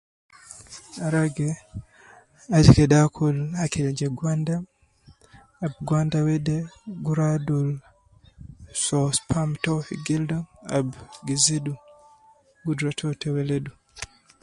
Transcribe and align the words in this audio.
Ragi 1.13 1.49
aju 2.55 2.69
kede 2.77 2.97
akul 3.05 3.37
akil 3.63 3.87
je 3.97 4.07
gwanda 4.17 4.55
gwanda 5.87 6.17
wede 6.27 6.55
gi 7.03 7.11
rua 7.17 7.27
awun 7.35 7.69
fi 8.65 8.73
soo 8.85 9.07
sperm 9.17 9.49
to 9.63 9.71
fi 9.87 9.95
gildu 10.05 10.39
ab 10.75 10.87
gi 11.25 11.35
zidu 11.43 11.73
gudra 12.63 12.89
to 12.99 13.07
te 13.21 13.27
weledu 13.35 13.71